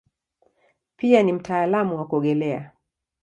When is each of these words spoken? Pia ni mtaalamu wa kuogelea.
Pia 0.97 1.23
ni 1.23 1.33
mtaalamu 1.33 1.97
wa 1.97 2.07
kuogelea. 2.07 2.71